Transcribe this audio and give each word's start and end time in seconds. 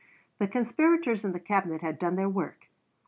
The 0.39 0.47
conspirators 0.47 1.23
in 1.23 1.31
the 1.31 1.39
Cabinet 1.39 1.81
had 1.81 1.99
done 1.99 2.15
their 2.15 2.27
work. 2.27 2.67